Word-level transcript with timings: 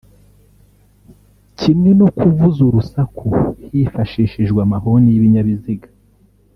Kimwe 1.59 1.89
no 1.99 2.07
kuvuza 2.17 2.59
urusaku 2.69 3.27
hifashishijwe 3.69 4.59
amahoni 4.65 5.07
y’ibinyabiziga 5.11 5.89